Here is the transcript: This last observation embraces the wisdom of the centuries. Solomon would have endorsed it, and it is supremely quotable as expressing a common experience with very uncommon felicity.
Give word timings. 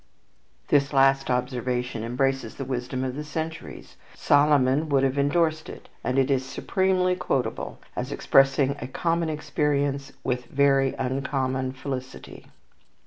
This 0.69 0.93
last 0.93 1.29
observation 1.29 2.03
embraces 2.03 2.55
the 2.55 2.65
wisdom 2.65 3.03
of 3.03 3.15
the 3.15 3.23
centuries. 3.23 3.97
Solomon 4.15 4.89
would 4.89 5.03
have 5.03 5.15
endorsed 5.19 5.69
it, 5.69 5.89
and 6.03 6.17
it 6.17 6.31
is 6.31 6.43
supremely 6.43 7.15
quotable 7.15 7.77
as 7.95 8.11
expressing 8.11 8.75
a 8.79 8.87
common 8.87 9.29
experience 9.29 10.11
with 10.23 10.45
very 10.45 10.95
uncommon 10.95 11.73
felicity. 11.73 12.47